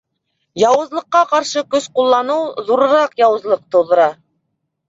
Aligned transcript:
Яуызлыҡҡа 0.61 1.21
ҡаршы 1.33 1.63
көс 1.75 1.87
ҡулланыу 1.99 2.49
ҙурыраҡ 2.71 3.15
яуызлыҡ 3.25 3.63
тыуҙыра! 3.77 4.09